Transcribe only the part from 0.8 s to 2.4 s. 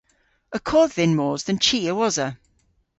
dhyn mos dhe'n chi a-wosa.